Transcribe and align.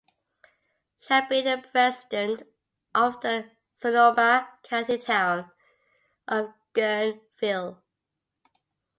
She 0.97 1.13
had 1.13 1.29
been 1.29 1.45
a 1.45 1.63
resident 1.75 2.41
of 2.95 3.21
the 3.21 3.51
Sonoma 3.75 4.49
County 4.63 4.97
town 4.97 5.51
of 6.27 6.51
Guerneville. 6.73 7.83